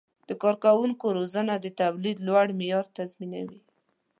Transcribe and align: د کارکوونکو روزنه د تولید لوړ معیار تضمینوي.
د 0.29 0.31
کارکوونکو 0.43 1.05
روزنه 1.17 1.53
د 1.59 1.65
تولید 1.81 2.17
لوړ 2.27 2.45
معیار 2.59 2.85
تضمینوي. 2.97 3.61